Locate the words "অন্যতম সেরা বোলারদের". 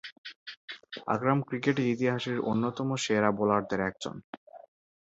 2.51-3.79